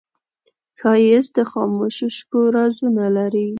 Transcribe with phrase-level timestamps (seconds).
[0.79, 3.47] ښایست د خاموشو شپو رازونه لري